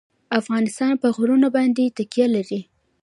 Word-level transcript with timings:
افغانستان 0.39 0.91
په 1.01 1.07
غرونه 1.15 1.47
باندې 1.55 1.93
تکیه 1.97 2.27
لري. 2.35 2.61